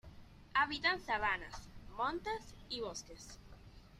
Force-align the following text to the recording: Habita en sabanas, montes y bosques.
Habita 0.55 0.93
en 0.93 0.99
sabanas, 1.05 1.69
montes 1.95 2.55
y 2.69 2.81
bosques. 2.81 3.37